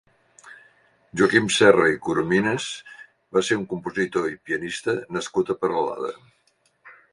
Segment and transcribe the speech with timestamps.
[1.19, 2.65] Joaquim Serra i Corominas
[3.39, 6.15] va ser un compositor i pianista nascut a Peralada.